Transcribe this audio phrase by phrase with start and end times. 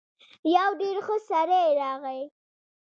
[0.55, 2.21] يو ډېر ښه سړی راغی.